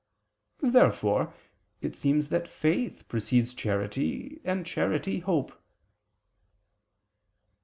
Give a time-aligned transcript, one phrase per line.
[0.63, 1.31] Therefore
[1.79, 5.51] it seems that faith precedes charity, and charity hope.